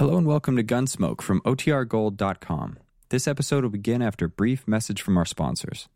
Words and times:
Hello 0.00 0.16
and 0.16 0.26
welcome 0.26 0.56
to 0.56 0.64
Gunsmoke 0.64 1.20
from 1.20 1.42
OTRGold.com. 1.42 2.78
This 3.10 3.28
episode 3.28 3.64
will 3.64 3.70
begin 3.70 4.00
after 4.00 4.24
a 4.24 4.28
brief 4.30 4.66
message 4.66 5.02
from 5.02 5.18
our 5.18 5.26
sponsors. 5.26 5.90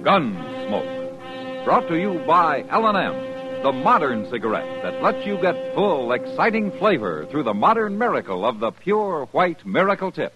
Gunsmoke. 0.00 1.64
Brought 1.66 1.88
to 1.88 2.00
you 2.00 2.24
by 2.26 2.64
L&M, 2.70 3.62
the 3.62 3.72
modern 3.72 4.30
cigarette 4.30 4.82
that 4.82 5.02
lets 5.02 5.26
you 5.26 5.36
get 5.42 5.74
full, 5.74 6.12
exciting 6.12 6.72
flavor 6.78 7.26
through 7.26 7.42
the 7.42 7.52
modern 7.52 7.98
miracle 7.98 8.46
of 8.46 8.60
the 8.60 8.70
pure 8.70 9.26
white 9.32 9.66
miracle 9.66 10.10
tip. 10.10 10.32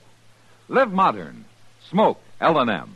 Live 0.68 0.92
modern. 0.92 1.46
Smoke 1.88 2.20
L&M. 2.42 2.95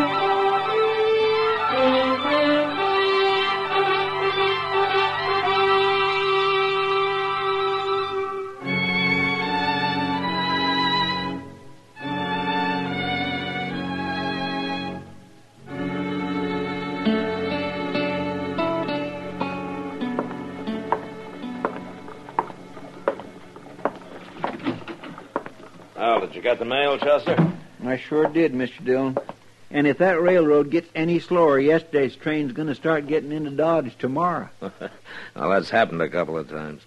You 26.41 26.49
get 26.49 26.57
the 26.57 26.65
mail, 26.65 26.97
Chester? 26.97 27.53
I 27.85 27.97
sure 27.97 28.25
did, 28.25 28.53
Mr. 28.53 28.83
Dillon. 28.83 29.15
And 29.69 29.85
if 29.85 29.99
that 29.99 30.19
railroad 30.19 30.71
gets 30.71 30.89
any 30.95 31.19
slower, 31.19 31.59
yesterday's 31.59 32.15
train's 32.15 32.51
going 32.51 32.67
to 32.67 32.73
start 32.73 33.05
getting 33.05 33.31
into 33.31 33.51
Dodge 33.51 33.95
tomorrow. 33.99 34.49
well, 34.59 34.79
that's 35.35 35.69
happened 35.69 36.01
a 36.01 36.09
couple 36.09 36.37
of 36.37 36.49
times. 36.49 36.81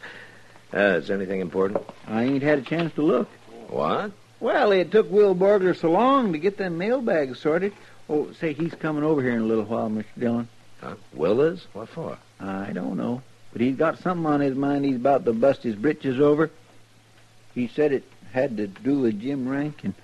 Uh, 0.74 0.98
is 0.98 1.08
anything 1.08 1.40
important? 1.40 1.82
I 2.08 2.24
ain't 2.24 2.42
had 2.42 2.58
a 2.58 2.62
chance 2.62 2.92
to 2.94 3.02
look. 3.02 3.28
What? 3.68 4.10
Well, 4.40 4.72
it 4.72 4.90
took 4.90 5.08
Will 5.08 5.36
Borgler 5.36 5.78
so 5.80 5.92
long 5.92 6.32
to 6.32 6.38
get 6.38 6.58
them 6.58 6.76
mailbags 6.76 7.38
sorted. 7.38 7.72
Oh, 8.08 8.32
say, 8.32 8.54
he's 8.54 8.74
coming 8.74 9.04
over 9.04 9.22
here 9.22 9.36
in 9.36 9.42
a 9.42 9.46
little 9.46 9.64
while, 9.64 9.88
Mr. 9.88 10.04
Dillon. 10.18 10.48
Huh? 10.80 10.96
Will 11.12 11.40
is? 11.42 11.64
What 11.74 11.90
for? 11.90 12.18
I 12.40 12.72
don't 12.72 12.96
know. 12.96 13.22
But 13.52 13.62
he's 13.62 13.76
got 13.76 14.00
something 14.00 14.26
on 14.26 14.40
his 14.40 14.56
mind 14.56 14.84
he's 14.84 14.96
about 14.96 15.24
to 15.26 15.32
bust 15.32 15.62
his 15.62 15.76
britches 15.76 16.18
over. 16.18 16.50
He 17.54 17.68
said 17.68 17.92
it 17.92 18.02
had 18.34 18.56
to 18.56 18.66
do 18.66 18.98
with 18.98 19.20
Jim 19.20 19.48
Rankin. 19.48 19.94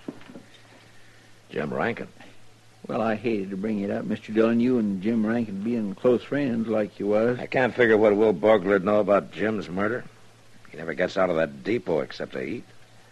Jim 1.51 1.75
Rankin. 1.75 2.07
Well, 2.87 3.03
I 3.03 3.17
hated 3.17 3.51
to 3.51 3.57
bring 3.57 3.81
it 3.81 3.91
up, 3.91 4.05
Mr. 4.05 4.33
Dillon. 4.33 4.61
You 4.61 4.79
and 4.79 5.03
Jim 5.03 5.27
Rankin 5.27 5.63
being 5.63 5.97
close 5.97 6.23
friends 6.23 6.69
like 6.69 7.01
you 7.01 7.09
was. 7.09 7.41
I 7.41 7.47
can't 7.47 7.75
figure 7.75 7.97
what 7.97 8.17
Will 8.17 8.33
Borgler'd 8.33 8.85
know 8.85 9.01
about 9.01 9.33
Jim's 9.33 9.69
murder. 9.69 10.05
He 10.71 10.77
never 10.77 10.95
gets 10.95 11.17
out 11.17 11.29
of 11.29 11.37
that 11.37 11.65
depot 11.65 12.01
except 12.01 12.33
to 12.35 12.43
eat. 12.43 12.65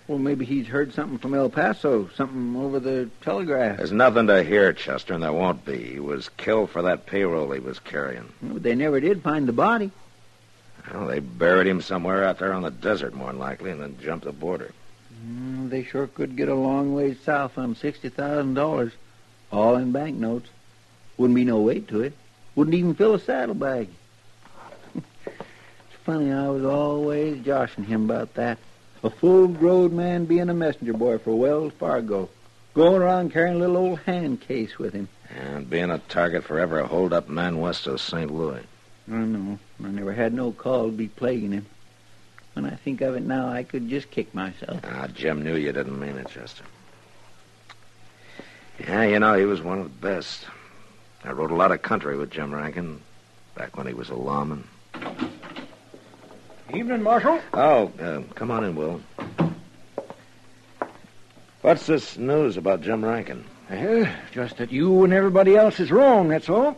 Well, 0.06 0.18
maybe 0.18 0.44
he's 0.44 0.68
heard 0.68 0.94
something 0.94 1.18
from 1.18 1.34
El 1.34 1.50
Paso, 1.50 2.08
something 2.14 2.54
over 2.56 2.78
the 2.78 3.10
telegraph. 3.20 3.78
There's 3.78 3.90
nothing 3.90 4.28
to 4.28 4.44
hear, 4.44 4.72
Chester, 4.72 5.14
and 5.14 5.22
there 5.22 5.32
won't 5.32 5.64
be. 5.64 5.94
He 5.94 6.00
was 6.00 6.28
killed 6.36 6.70
for 6.70 6.82
that 6.82 7.06
payroll 7.06 7.50
he 7.50 7.58
was 7.58 7.80
carrying. 7.80 8.32
Well, 8.40 8.60
they 8.60 8.76
never 8.76 9.00
did 9.00 9.22
find 9.22 9.48
the 9.48 9.52
body. 9.52 9.90
Well, 10.94 11.08
they 11.08 11.18
buried 11.18 11.66
him 11.66 11.82
somewhere 11.82 12.24
out 12.24 12.38
there 12.38 12.52
on 12.52 12.62
the 12.62 12.70
desert, 12.70 13.14
more 13.14 13.26
than 13.26 13.40
likely, 13.40 13.72
and 13.72 13.82
then 13.82 13.98
jumped 14.00 14.24
the 14.24 14.32
border. 14.32 14.70
Mm, 15.26 15.70
they 15.70 15.84
sure 15.84 16.06
could 16.06 16.36
get 16.36 16.48
a 16.48 16.54
long 16.54 16.94
ways 16.94 17.18
south 17.24 17.58
on 17.58 17.74
sixty 17.74 18.08
thousand 18.08 18.54
dollars, 18.54 18.92
all 19.50 19.76
in 19.76 19.92
banknotes. 19.92 20.48
Wouldn't 21.16 21.34
be 21.34 21.44
no 21.44 21.60
weight 21.60 21.88
to 21.88 22.02
it. 22.02 22.12
Wouldn't 22.54 22.74
even 22.74 22.94
fill 22.94 23.14
a 23.14 23.20
saddlebag. 23.20 23.88
it's 24.94 25.04
funny, 26.04 26.32
I 26.32 26.48
was 26.48 26.64
always 26.64 27.44
joshing 27.44 27.84
him 27.84 28.04
about 28.04 28.34
that. 28.34 28.58
A 29.02 29.10
full-grown 29.10 29.94
man 29.94 30.24
being 30.24 30.48
a 30.48 30.54
messenger 30.54 30.92
boy 30.92 31.18
for 31.18 31.36
Wells 31.36 31.72
Fargo, 31.78 32.28
going 32.74 33.00
around 33.00 33.32
carrying 33.32 33.56
a 33.56 33.58
little 33.58 33.76
old 33.76 34.00
hand 34.00 34.40
case 34.40 34.78
with 34.78 34.92
him. 34.92 35.08
And 35.36 35.68
being 35.68 35.90
a 35.90 35.98
target 35.98 36.44
for 36.44 36.58
every 36.58 36.84
hold-up 36.84 37.28
man 37.28 37.60
west 37.60 37.86
of 37.86 38.00
St. 38.00 38.30
Louis. 38.30 38.64
I 39.10 39.14
know. 39.14 39.58
I 39.82 39.88
never 39.88 40.12
had 40.12 40.32
no 40.32 40.52
call 40.52 40.86
to 40.86 40.92
be 40.92 41.08
plaguing 41.08 41.52
him. 41.52 41.66
When 42.58 42.72
I 42.72 42.74
think 42.74 43.02
of 43.02 43.14
it 43.14 43.22
now, 43.22 43.48
I 43.48 43.62
could 43.62 43.88
just 43.88 44.10
kick 44.10 44.34
myself. 44.34 44.80
Ah, 44.82 45.06
Jim 45.14 45.44
knew 45.44 45.54
you 45.54 45.70
didn't 45.70 45.96
mean 45.96 46.16
it, 46.16 46.28
Chester. 46.28 46.64
Yeah, 48.80 49.04
you 49.04 49.20
know, 49.20 49.34
he 49.34 49.44
was 49.44 49.62
one 49.62 49.78
of 49.78 49.84
the 49.84 50.08
best. 50.08 50.44
I 51.22 51.30
rode 51.30 51.52
a 51.52 51.54
lot 51.54 51.70
of 51.70 51.82
country 51.82 52.16
with 52.16 52.32
Jim 52.32 52.52
Rankin 52.52 53.00
back 53.54 53.76
when 53.76 53.86
he 53.86 53.94
was 53.94 54.08
a 54.08 54.16
lawman. 54.16 54.64
Evening, 56.74 57.00
Marshal. 57.00 57.40
Oh, 57.54 57.92
uh, 58.00 58.22
come 58.34 58.50
on 58.50 58.64
in, 58.64 58.74
Will. 58.74 59.00
What's 61.60 61.86
this 61.86 62.18
news 62.18 62.56
about 62.56 62.80
Jim 62.80 63.04
Rankin? 63.04 63.44
Well, 63.70 64.12
just 64.32 64.56
that 64.56 64.72
you 64.72 65.04
and 65.04 65.12
everybody 65.12 65.54
else 65.54 65.78
is 65.78 65.92
wrong, 65.92 66.26
that's 66.26 66.48
all. 66.48 66.76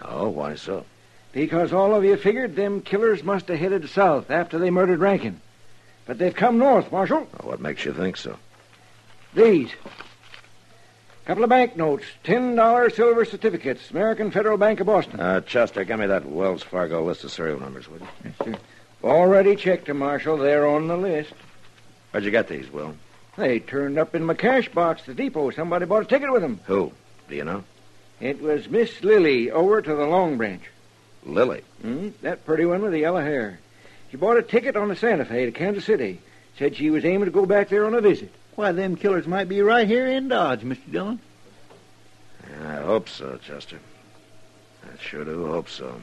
Oh, 0.00 0.30
why 0.30 0.54
so? 0.54 0.86
Because 1.32 1.72
all 1.72 1.94
of 1.94 2.04
you 2.04 2.16
figured 2.16 2.56
them 2.56 2.80
killers 2.80 3.22
must 3.22 3.48
have 3.48 3.58
headed 3.58 3.88
south 3.90 4.30
after 4.30 4.58
they 4.58 4.70
murdered 4.70 5.00
Rankin. 5.00 5.40
But 6.06 6.18
they've 6.18 6.34
come 6.34 6.58
north, 6.58 6.90
Marshal. 6.90 7.24
What 7.42 7.60
makes 7.60 7.84
you 7.84 7.92
think 7.92 8.16
so? 8.16 8.38
These. 9.34 9.70
Couple 11.26 11.44
of 11.44 11.50
banknotes, 11.50 12.06
ten 12.24 12.56
dollar 12.56 12.88
silver 12.88 13.26
certificates, 13.26 13.90
American 13.90 14.30
Federal 14.30 14.56
Bank 14.56 14.80
of 14.80 14.86
Boston. 14.86 15.20
Uh, 15.20 15.42
Chester, 15.42 15.84
give 15.84 15.98
me 15.98 16.06
that 16.06 16.24
Wells 16.24 16.62
Fargo 16.62 17.04
list 17.04 17.22
of 17.24 17.30
serial 17.30 17.60
numbers, 17.60 17.86
would 17.88 18.00
you? 18.00 18.08
Yes, 18.24 18.34
sir. 18.42 18.54
Already 19.04 19.54
checked 19.54 19.88
them, 19.88 19.98
Marshal. 19.98 20.38
They're 20.38 20.66
on 20.66 20.88
the 20.88 20.96
list. 20.96 21.34
Where'd 22.10 22.24
you 22.24 22.30
get 22.30 22.48
these, 22.48 22.72
Will? 22.72 22.94
They 23.36 23.60
turned 23.60 23.98
up 23.98 24.14
in 24.14 24.24
my 24.24 24.32
cash 24.32 24.70
box 24.70 25.02
at 25.02 25.08
the 25.08 25.14
depot. 25.14 25.50
Somebody 25.50 25.84
bought 25.84 26.02
a 26.02 26.06
ticket 26.06 26.32
with 26.32 26.40
them. 26.40 26.60
Who? 26.64 26.92
Do 27.28 27.36
you 27.36 27.44
know? 27.44 27.62
It 28.20 28.40
was 28.40 28.68
Miss 28.70 29.04
Lily 29.04 29.50
over 29.50 29.82
to 29.82 29.94
the 29.94 30.06
Long 30.06 30.38
Branch. 30.38 30.62
Lily. 31.28 31.62
Hmm? 31.82 32.08
That 32.22 32.44
pretty 32.44 32.64
one 32.64 32.82
with 32.82 32.92
the 32.92 33.00
yellow 33.00 33.20
hair. 33.20 33.58
She 34.10 34.16
bought 34.16 34.38
a 34.38 34.42
ticket 34.42 34.76
on 34.76 34.88
the 34.88 34.96
Santa 34.96 35.24
Fe 35.24 35.44
to 35.46 35.52
Kansas 35.52 35.84
City. 35.84 36.20
Said 36.58 36.76
she 36.76 36.90
was 36.90 37.04
aiming 37.04 37.26
to 37.26 37.30
go 37.30 37.46
back 37.46 37.68
there 37.68 37.84
on 37.84 37.94
a 37.94 38.00
visit. 38.00 38.32
Why, 38.56 38.72
them 38.72 38.96
killers 38.96 39.26
might 39.26 39.48
be 39.48 39.62
right 39.62 39.86
here 39.86 40.06
in 40.06 40.28
Dodge, 40.28 40.62
Mr. 40.62 40.90
Dillon. 40.90 41.20
I 42.66 42.76
hope 42.76 43.08
so, 43.08 43.38
Chester. 43.44 43.78
I 44.82 45.00
sure 45.00 45.24
do 45.24 45.46
hope 45.46 45.68
so. 45.68 46.00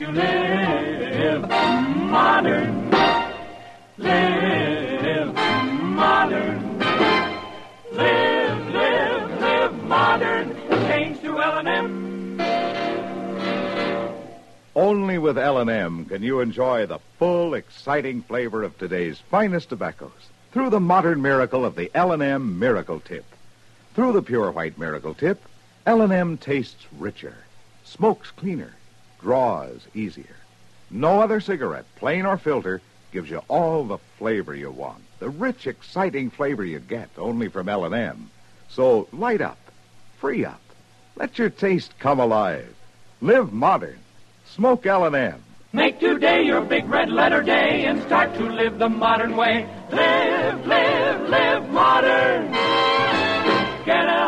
Live 0.00 1.48
modern? 1.48 2.90
Live 3.96 5.34
modern. 5.72 6.78
Live, 7.92 8.68
live, 8.72 9.40
live 9.40 9.84
modern. 9.84 10.56
Change 10.88 11.20
to 11.20 11.40
L&M. 11.40 12.40
Only 14.74 15.18
with 15.18 15.38
L&M 15.38 16.06
can 16.06 16.24
you 16.24 16.40
enjoy 16.40 16.86
the 16.86 16.98
full, 17.20 17.54
exciting 17.54 18.22
flavor 18.22 18.64
of 18.64 18.76
today's 18.76 19.20
finest 19.20 19.68
tobaccos 19.68 20.10
through 20.50 20.70
the 20.70 20.80
modern 20.80 21.22
miracle 21.22 21.64
of 21.64 21.76
the 21.76 21.92
L&M 21.94 22.58
Miracle 22.58 22.98
Tip. 22.98 23.26
Through 23.94 24.14
the 24.14 24.22
pure 24.22 24.50
white 24.50 24.76
Miracle 24.76 25.14
Tip, 25.14 25.40
L&M 25.86 26.36
tastes 26.38 26.84
richer, 26.98 27.36
smokes 27.84 28.32
cleaner, 28.32 28.72
draws 29.24 29.80
easier. 29.94 30.36
No 30.90 31.22
other 31.22 31.40
cigarette, 31.40 31.86
plain 31.96 32.26
or 32.26 32.36
filter, 32.36 32.82
gives 33.10 33.30
you 33.30 33.40
all 33.48 33.84
the 33.84 33.96
flavor 34.18 34.54
you 34.54 34.70
want. 34.70 35.02
The 35.18 35.30
rich, 35.30 35.66
exciting 35.66 36.28
flavor 36.28 36.62
you 36.62 36.78
get 36.78 37.08
only 37.16 37.48
from 37.48 37.70
L&M. 37.70 38.30
So 38.68 39.08
light 39.12 39.40
up, 39.40 39.58
free 40.20 40.44
up, 40.44 40.60
let 41.16 41.38
your 41.38 41.48
taste 41.48 41.98
come 41.98 42.20
alive. 42.20 42.68
Live 43.22 43.50
modern. 43.50 43.98
Smoke 44.44 44.84
L&M. 44.84 45.42
Make 45.72 46.00
today 46.00 46.42
your 46.42 46.60
big 46.60 46.86
red 46.86 47.08
letter 47.08 47.42
day 47.42 47.86
and 47.86 48.02
start 48.02 48.34
to 48.34 48.44
live 48.44 48.78
the 48.78 48.90
modern 48.90 49.36
way. 49.36 49.66
Live, 49.90 50.66
live, 50.66 51.28
live 51.30 51.70
modern. 51.70 52.52
Get 53.86 54.04
L&M 54.06 54.23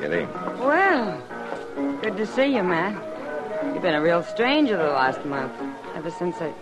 Kitty. 0.00 0.26
Well, 0.60 1.22
good 2.00 2.16
to 2.16 2.26
see 2.26 2.54
you, 2.56 2.62
Matt. 2.62 2.94
You've 3.66 3.82
been 3.82 3.94
a 3.94 4.00
real 4.00 4.22
stranger 4.22 4.78
the 4.78 4.84
last 4.84 5.22
month. 5.26 5.52
Ever 5.94 6.10
since 6.10 6.36
I. 6.40 6.52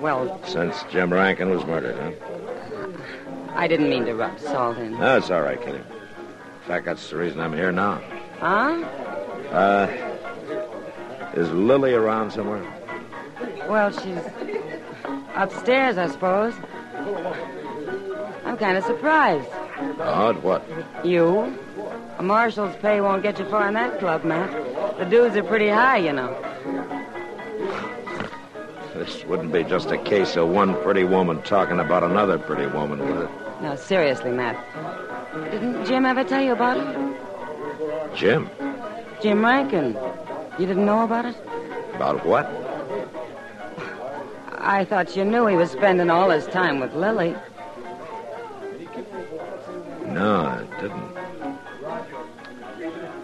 Well, 0.00 0.40
Since 0.46 0.84
Jim 0.90 1.12
Rankin 1.12 1.50
was 1.50 1.64
murdered, 1.66 1.96
huh? 1.96 2.92
I 3.54 3.66
didn't 3.66 3.90
mean 3.90 4.04
to 4.04 4.14
rub 4.14 4.38
salt 4.38 4.78
in. 4.78 4.92
No, 4.98 5.16
it's 5.16 5.30
all 5.30 5.42
right, 5.42 5.60
Kitty. 5.60 5.78
In 5.78 5.84
fact, 6.66 6.84
that's 6.84 7.10
the 7.10 7.16
reason 7.16 7.40
I'm 7.40 7.52
here 7.52 7.72
now. 7.72 8.00
Huh? 8.38 8.84
Uh, 9.50 9.88
is 11.34 11.50
Lily 11.50 11.92
around 11.92 12.30
somewhere? 12.30 12.64
Well, 13.68 13.90
she's 13.90 14.18
upstairs, 15.34 15.98
I 15.98 16.06
suppose. 16.08 16.54
I'm 18.44 18.56
kind 18.56 18.78
of 18.78 18.84
surprised. 18.84 19.48
Odd 20.00 20.42
what? 20.42 20.64
You? 21.04 21.58
A 22.20 22.22
marshal's 22.22 22.76
pay 22.82 23.00
won't 23.00 23.22
get 23.22 23.38
you 23.38 23.46
far 23.46 23.66
in 23.66 23.72
that 23.72 23.98
club, 23.98 24.24
Matt. 24.24 24.50
The 24.98 25.06
dues 25.06 25.34
are 25.36 25.42
pretty 25.42 25.70
high, 25.70 25.96
you 25.96 26.12
know. 26.12 26.36
This 28.94 29.24
wouldn't 29.24 29.54
be 29.54 29.64
just 29.64 29.90
a 29.90 29.96
case 29.96 30.36
of 30.36 30.50
one 30.50 30.74
pretty 30.82 31.04
woman 31.04 31.40
talking 31.40 31.80
about 31.80 32.04
another 32.04 32.38
pretty 32.38 32.66
woman, 32.66 32.98
would 32.98 33.24
it? 33.24 33.30
No, 33.62 33.74
seriously, 33.74 34.32
Matt. 34.32 34.62
Didn't 35.50 35.86
Jim 35.86 36.04
ever 36.04 36.22
tell 36.22 36.42
you 36.42 36.52
about 36.52 36.76
it? 36.76 38.14
Jim? 38.14 38.50
Jim 39.22 39.42
Rankin. 39.42 39.96
You 40.58 40.66
didn't 40.66 40.84
know 40.84 41.04
about 41.04 41.24
it? 41.24 41.36
About 41.94 42.26
what? 42.26 42.44
I 44.58 44.84
thought 44.84 45.16
you 45.16 45.24
knew 45.24 45.46
he 45.46 45.56
was 45.56 45.70
spending 45.70 46.10
all 46.10 46.28
his 46.28 46.46
time 46.48 46.80
with 46.80 46.94
Lily. 46.94 47.34
No, 50.04 50.44
I 50.44 50.82
didn't. 50.82 51.09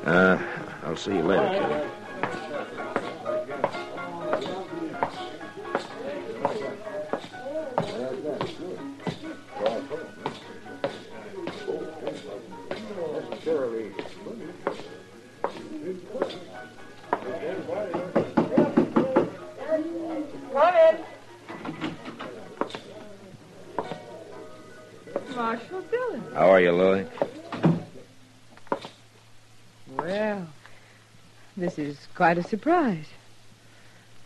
Uh, 0.07 0.39
I'll 0.85 0.97
see 0.97 1.17
you 1.17 1.23
later, 1.23 1.49
Kitty. 1.49 1.97
Marshal 25.35 25.83
Dillon. 25.83 26.23
How 26.33 26.51
are 26.51 26.61
you, 26.61 26.73
Lily? 26.73 27.07
Well, 29.97 30.47
this 31.77 31.99
is 31.99 32.09
quite 32.15 32.39
a 32.39 32.43
surprise. 32.43 33.07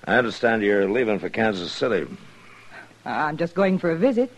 I 0.04 0.16
understand 0.16 0.62
you're 0.62 0.88
leaving 0.88 1.18
for 1.18 1.28
Kansas 1.28 1.72
City. 1.72 2.06
I'm 3.04 3.36
just 3.36 3.54
going 3.54 3.78
for 3.78 3.90
a 3.90 3.96
visit. 3.96 4.32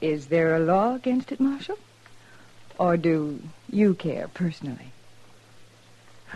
Is 0.00 0.26
there 0.26 0.54
a 0.56 0.60
law 0.60 0.94
against 0.94 1.32
it, 1.32 1.40
Marshal? 1.40 1.78
Or 2.78 2.96
do 2.96 3.40
you 3.70 3.94
care 3.94 4.28
personally? 4.28 4.92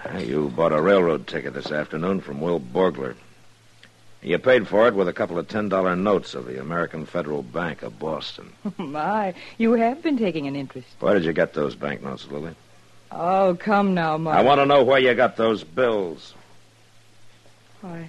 Ah, 0.05 0.19
you 0.19 0.53
bought 0.55 0.73
a 0.73 0.81
railroad 0.81 1.27
ticket 1.27 1.55
this 1.55 1.71
afternoon 1.71 2.21
from 2.21 2.41
Will 2.41 2.61
Borgler. 2.61 3.15
You 4.23 4.39
paid 4.39 4.67
for 4.67 4.89
it 4.89 4.95
with 4.95 5.09
a 5.09 5.13
couple 5.13 5.39
of 5.39 5.47
$10 5.47 5.99
notes 5.99 6.35
of 6.35 6.47
the 6.47 6.61
American 6.61 7.07
Federal 7.07 7.43
Bank 7.43 7.83
of 7.83 7.99
Boston. 7.99 8.53
My, 8.79 9.35
you 9.59 9.73
have 9.73 10.03
been 10.03 10.19
taking 10.19 10.47
an 10.47 10.57
interest. 10.57 10.89
Where 11.01 11.15
did 11.15 11.25
you 11.25 11.33
get 11.33 11.55
those 11.55 11.75
banknotes, 11.75 12.27
Lily? 12.29 12.55
Oh, 13.11 13.57
come 13.59 13.95
now, 13.95 14.17
Mike. 14.19 14.37
I 14.37 14.43
want 14.43 14.61
to 14.61 14.67
know 14.67 14.83
where 14.83 14.99
you 14.99 15.15
got 15.15 15.37
those 15.37 15.63
bills. 15.65 16.35
I, 17.85 18.09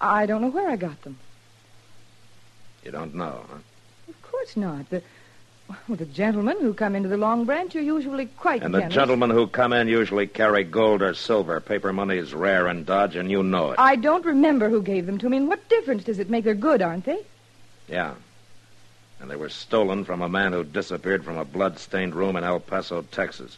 I 0.00 0.26
don't 0.26 0.42
know 0.42 0.48
where 0.48 0.68
I 0.68 0.76
got 0.76 1.00
them. 1.02 1.18
You 2.84 2.90
don't 2.90 3.14
know, 3.14 3.44
huh? 3.48 3.58
Of 4.08 4.22
course 4.22 4.56
not. 4.56 4.90
The, 4.90 5.02
well, 5.68 5.96
the 5.96 6.04
gentlemen 6.06 6.56
who 6.60 6.74
come 6.74 6.96
into 6.96 7.08
the 7.08 7.16
Long 7.16 7.44
Branch 7.44 7.74
are 7.76 7.80
usually 7.80 8.26
quite 8.26 8.62
And 8.62 8.74
the 8.74 8.78
generous. 8.80 8.94
gentlemen 8.94 9.30
who 9.30 9.46
come 9.46 9.72
in 9.72 9.86
usually 9.86 10.26
carry 10.26 10.64
gold 10.64 11.00
or 11.00 11.14
silver. 11.14 11.60
Paper 11.60 11.92
money 11.92 12.16
is 12.18 12.34
rare 12.34 12.66
in 12.68 12.84
Dodge, 12.84 13.14
and 13.16 13.30
you 13.30 13.42
know 13.44 13.70
it. 13.70 13.78
I 13.78 13.94
don't 13.96 14.24
remember 14.24 14.68
who 14.68 14.82
gave 14.82 15.06
them 15.06 15.18
to 15.18 15.28
me, 15.28 15.36
and 15.36 15.48
what 15.48 15.68
difference 15.68 16.04
does 16.04 16.18
it 16.18 16.28
make? 16.28 16.44
They're 16.44 16.54
good, 16.54 16.82
aren't 16.82 17.04
they? 17.04 17.20
Yeah. 17.88 18.14
And 19.22 19.30
they 19.30 19.36
were 19.36 19.48
stolen 19.48 20.04
from 20.04 20.20
a 20.20 20.28
man 20.28 20.52
who 20.52 20.64
disappeared 20.64 21.24
from 21.24 21.38
a 21.38 21.44
blood-stained 21.44 22.12
room 22.12 22.34
in 22.34 22.42
El 22.42 22.58
Paso, 22.58 23.02
Texas. 23.02 23.56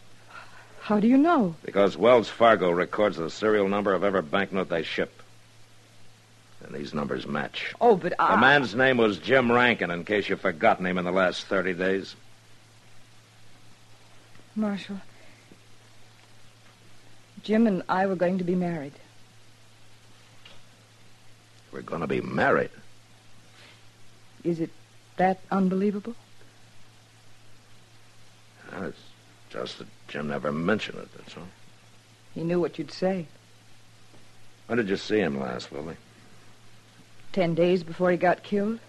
How 0.79 0.99
do 0.99 1.07
you 1.07 1.17
know? 1.17 1.55
Because 1.65 1.97
Wells 1.97 2.29
Fargo 2.29 2.69
records 2.69 3.17
the 3.17 3.31
serial 3.31 3.67
number 3.67 3.91
of 3.91 4.03
every 4.03 4.21
banknote 4.21 4.69
they 4.69 4.83
ship. 4.83 5.23
And 6.63 6.75
these 6.75 6.93
numbers 6.93 7.25
match. 7.25 7.73
Oh, 7.81 7.95
but 7.95 8.13
I... 8.19 8.35
The 8.35 8.41
man's 8.41 8.75
name 8.75 8.97
was 8.97 9.17
Jim 9.17 9.51
Rankin, 9.51 9.89
in 9.89 10.05
case 10.05 10.29
you've 10.29 10.39
forgotten 10.39 10.85
him 10.85 10.99
in 10.99 11.03
the 11.03 11.11
last 11.11 11.47
30 11.47 11.73
days. 11.73 12.15
Marshal, 14.55 15.01
Jim 17.41 17.65
and 17.65 17.81
I 17.89 18.05
were 18.05 18.15
going 18.15 18.37
to 18.37 18.43
be 18.43 18.55
married. 18.55 18.93
We're 21.71 21.81
going 21.81 22.01
to 22.01 22.07
be 22.07 22.21
married. 22.21 22.69
Is 24.43 24.59
it 24.59 24.69
that 25.17 25.39
unbelievable? 25.51 26.15
Well, 28.71 28.83
it's 28.85 28.99
just 29.49 29.79
that 29.79 29.87
Jim 30.07 30.27
never 30.27 30.51
mentioned 30.51 30.97
it, 30.99 31.07
that's 31.15 31.37
all. 31.37 31.43
He 32.33 32.43
knew 32.43 32.59
what 32.59 32.77
you'd 32.77 32.91
say. 32.91 33.27
When 34.67 34.77
did 34.77 34.89
you 34.89 34.97
see 34.97 35.19
him 35.19 35.39
last, 35.39 35.71
Lily? 35.71 35.95
Ten 37.31 37.53
days 37.53 37.83
before 37.83 38.11
he 38.11 38.17
got 38.17 38.43
killed. 38.43 38.79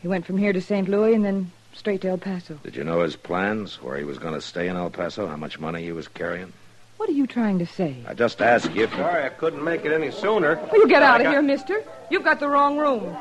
He 0.00 0.08
went 0.08 0.26
from 0.26 0.38
here 0.38 0.52
to 0.52 0.60
St. 0.60 0.88
Louis 0.88 1.14
and 1.14 1.24
then 1.24 1.52
straight 1.74 2.00
to 2.02 2.08
El 2.08 2.18
Paso. 2.18 2.58
Did 2.62 2.74
you 2.76 2.84
know 2.84 3.02
his 3.02 3.16
plans, 3.16 3.82
where 3.82 3.96
he 3.98 4.04
was 4.04 4.18
going 4.18 4.34
to 4.34 4.40
stay 4.40 4.68
in 4.68 4.76
El 4.76 4.90
Paso, 4.90 5.26
how 5.26 5.36
much 5.36 5.58
money 5.58 5.82
he 5.82 5.92
was 5.92 6.08
carrying? 6.08 6.52
What 6.96 7.08
are 7.10 7.12
you 7.12 7.26
trying 7.26 7.58
to 7.58 7.66
say? 7.66 7.96
I 8.06 8.14
just 8.14 8.40
asked 8.40 8.72
you 8.74 8.84
if 8.84 8.90
you... 8.92 8.96
Sorry 8.96 9.24
I 9.24 9.28
couldn't 9.28 9.62
make 9.62 9.84
it 9.84 9.92
any 9.92 10.10
sooner. 10.10 10.56
Will 10.72 10.78
you 10.80 10.88
get 10.88 11.02
out 11.02 11.16
I 11.16 11.18
of 11.18 11.22
got- 11.24 11.30
here, 11.32 11.42
mister? 11.42 11.84
You've 12.10 12.24
got 12.24 12.40
the 12.40 12.48
wrong 12.48 12.78
room. 12.78 13.14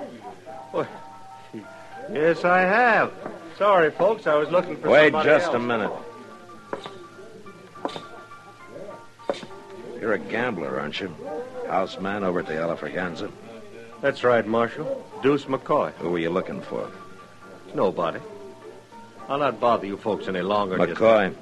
Yes, 2.12 2.44
I 2.46 2.60
have. 2.62 3.12
Sorry, 3.58 3.92
folks. 3.92 4.28
I 4.28 4.36
was 4.36 4.50
looking 4.50 4.78
for 4.78 4.90
Wait 4.90 5.12
just 5.24 5.48
else. 5.48 5.56
a 5.56 5.60
minute. 5.60 5.92
You're 10.00 10.14
a 10.14 10.20
gambler, 10.20 10.80
aren't 10.80 11.00
you? 11.00 11.16
Houseman 11.68 12.24
over 12.24 12.42
at 12.42 12.48
the 12.48 12.54
Alafraganza. 12.54 13.32
That's 14.02 14.24
right, 14.24 14.46
Marshal. 14.46 15.04
Deuce 15.24 15.46
McCoy. 15.46 15.92
Who 15.94 16.12
were 16.12 16.20
you 16.20 16.30
looking 16.30 16.62
for? 16.62 16.92
Nobody. 17.74 18.20
I'll 19.28 19.40
not 19.40 19.60
bother 19.60 19.88
you 19.88 19.98
folks 19.98 20.28
any 20.28 20.42
longer. 20.42 20.78
just- 20.86 21.00
McCoy. 21.00 21.34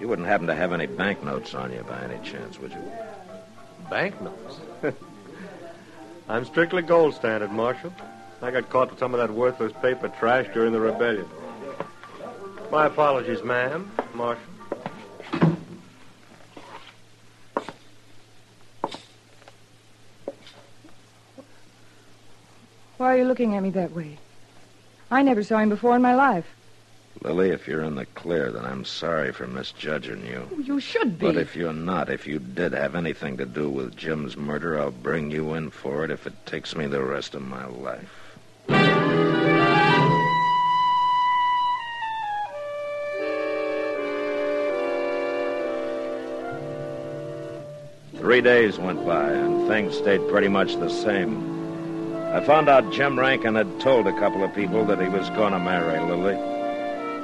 You 0.00 0.08
wouldn't 0.08 0.26
happen 0.26 0.46
to 0.48 0.54
have 0.54 0.72
any 0.72 0.86
banknotes 0.86 1.54
on 1.54 1.72
you 1.72 1.84
by 1.88 2.00
any 2.02 2.18
chance, 2.28 2.58
would 2.58 2.72
you? 2.72 2.82
Banknotes. 3.90 4.60
I'm 6.28 6.44
strictly 6.44 6.82
gold 6.82 7.14
standard, 7.14 7.52
Marshal. 7.52 7.92
I 8.44 8.50
got 8.50 8.68
caught 8.70 8.90
with 8.90 8.98
some 8.98 9.14
of 9.14 9.20
that 9.20 9.30
worthless 9.30 9.72
paper 9.80 10.08
trash 10.08 10.48
during 10.52 10.72
the 10.72 10.80
rebellion. 10.80 11.28
My 12.72 12.86
apologies, 12.86 13.40
ma'am, 13.44 13.88
Marshal. 14.14 14.42
Why 22.96 23.14
are 23.14 23.18
you 23.18 23.24
looking 23.24 23.54
at 23.54 23.62
me 23.62 23.70
that 23.70 23.92
way? 23.92 24.18
I 25.08 25.22
never 25.22 25.44
saw 25.44 25.58
him 25.58 25.68
before 25.68 25.94
in 25.94 26.02
my 26.02 26.16
life. 26.16 26.46
Lily, 27.22 27.50
if 27.50 27.68
you're 27.68 27.84
in 27.84 27.94
the 27.94 28.06
clear, 28.06 28.50
then 28.50 28.64
I'm 28.64 28.84
sorry 28.84 29.32
for 29.32 29.46
misjudging 29.46 30.26
you. 30.26 30.48
Oh, 30.50 30.58
you 30.58 30.80
should 30.80 31.16
be. 31.16 31.26
But 31.26 31.36
if 31.36 31.54
you're 31.54 31.72
not, 31.72 32.10
if 32.10 32.26
you 32.26 32.40
did 32.40 32.72
have 32.72 32.96
anything 32.96 33.36
to 33.36 33.46
do 33.46 33.70
with 33.70 33.96
Jim's 33.96 34.36
murder, 34.36 34.80
I'll 34.80 34.90
bring 34.90 35.30
you 35.30 35.54
in 35.54 35.70
for 35.70 36.04
it 36.04 36.10
if 36.10 36.26
it 36.26 36.44
takes 36.44 36.74
me 36.74 36.86
the 36.88 37.04
rest 37.04 37.36
of 37.36 37.42
my 37.42 37.66
life. 37.66 38.21
Three 48.18 48.40
days 48.40 48.78
went 48.78 49.04
by, 49.04 49.30
and 49.30 49.68
things 49.68 49.96
stayed 49.96 50.26
pretty 50.28 50.48
much 50.48 50.76
the 50.76 50.88
same. 50.88 51.52
I 52.32 52.40
found 52.40 52.68
out 52.68 52.92
Jim 52.92 53.18
Rankin 53.18 53.56
had 53.56 53.80
told 53.80 54.06
a 54.06 54.18
couple 54.18 54.42
of 54.42 54.54
people 54.54 54.84
that 54.86 55.00
he 55.00 55.08
was 55.08 55.28
going 55.30 55.52
to 55.52 55.58
marry 55.58 55.98
Lily. 56.00 56.36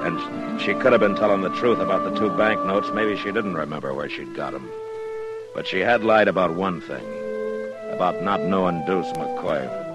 And 0.01 0.61
she 0.61 0.73
could 0.75 0.91
have 0.91 1.01
been 1.01 1.15
telling 1.15 1.41
the 1.41 1.55
truth 1.55 1.79
about 1.79 2.03
the 2.03 2.19
two 2.19 2.29
banknotes. 2.37 2.91
Maybe 2.93 3.17
she 3.17 3.31
didn't 3.31 3.55
remember 3.55 3.93
where 3.93 4.09
she'd 4.09 4.35
got 4.35 4.53
them. 4.53 4.69
But 5.55 5.65
she 5.65 5.79
had 5.79 6.03
lied 6.03 6.27
about 6.27 6.53
one 6.53 6.79
thing 6.79 7.03
about 7.91 8.21
not 8.21 8.43
knowing 8.43 8.85
Deuce 8.85 9.11
McCoy. 9.13 9.88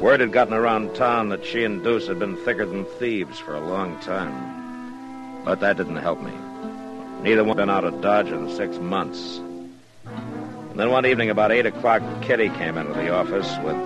Word 0.00 0.20
had 0.20 0.32
gotten 0.32 0.54
around 0.54 0.94
town 0.94 1.28
that 1.30 1.44
she 1.44 1.64
and 1.64 1.82
Deuce 1.82 2.08
had 2.08 2.18
been 2.18 2.36
thicker 2.38 2.66
than 2.66 2.84
thieves 2.84 3.38
for 3.38 3.54
a 3.54 3.60
long 3.60 3.98
time. 4.00 5.42
But 5.44 5.60
that 5.60 5.76
didn't 5.76 5.96
help 5.96 6.20
me. 6.20 6.32
Neither 7.22 7.42
one 7.42 7.56
had 7.56 7.62
been 7.62 7.70
out 7.70 7.84
of 7.84 8.00
Dodge 8.00 8.28
in 8.28 8.54
six 8.54 8.76
months. 8.78 9.38
And 10.06 10.80
then 10.80 10.90
one 10.90 11.06
evening 11.06 11.30
about 11.30 11.52
8 11.52 11.66
o'clock, 11.66 12.02
Kitty 12.22 12.48
came 12.50 12.76
into 12.76 12.92
the 12.92 13.10
office 13.10 13.56
with 13.58 13.76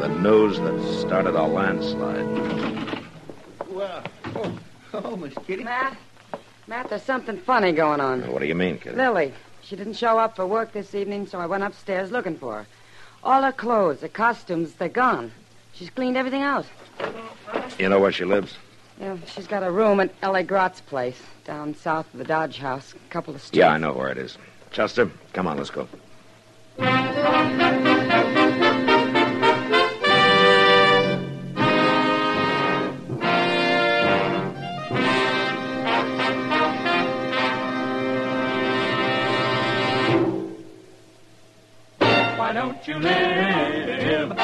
the 0.00 0.08
news 0.08 0.58
that 0.58 1.00
started 1.00 1.36
a 1.36 1.42
landslide. 1.42 2.26
Well, 3.68 4.02
oh, 4.34 4.58
oh, 4.92 5.16
Miss 5.16 5.34
Kitty. 5.46 5.64
Matt, 5.64 5.96
Matt, 6.66 6.90
there's 6.90 7.02
something 7.02 7.38
funny 7.38 7.72
going 7.72 8.00
on. 8.00 8.30
What 8.30 8.40
do 8.40 8.46
you 8.46 8.54
mean, 8.54 8.78
Kitty? 8.78 8.96
Lily, 8.96 9.32
she 9.62 9.76
didn't 9.76 9.94
show 9.94 10.18
up 10.18 10.36
for 10.36 10.46
work 10.46 10.72
this 10.72 10.94
evening, 10.94 11.28
so 11.28 11.38
I 11.38 11.46
went 11.46 11.62
upstairs 11.62 12.10
looking 12.10 12.36
for 12.36 12.56
her. 12.56 12.66
All 13.22 13.42
her 13.42 13.52
clothes, 13.52 14.00
her 14.00 14.08
costumes, 14.08 14.72
they're 14.72 14.88
gone. 14.88 15.30
She's 15.72 15.90
cleaned 15.90 16.16
everything 16.16 16.42
out. 16.42 16.66
You 17.78 17.88
know 17.88 17.98
where 17.98 18.12
she 18.12 18.24
lives? 18.24 18.56
Yeah, 19.00 19.16
she's 19.26 19.46
got 19.46 19.62
a 19.62 19.70
room 19.70 20.00
at 20.00 20.14
Ellie 20.22 20.42
Grott's 20.42 20.80
place, 20.80 21.20
down 21.44 21.74
south 21.74 22.12
of 22.12 22.18
the 22.18 22.24
Dodge 22.24 22.58
House, 22.58 22.94
a 22.94 23.10
couple 23.10 23.34
of 23.34 23.40
streets. 23.40 23.58
Yeah, 23.58 23.70
I 23.70 23.78
know 23.78 23.92
where 23.92 24.10
it 24.10 24.18
is. 24.18 24.38
Chester, 24.70 25.10
come 25.32 25.46
on, 25.46 25.56
let's 25.56 25.70
go. 25.70 25.88
Why 42.36 42.52
don't 42.52 42.86
you 42.86 42.98
live 42.98 44.41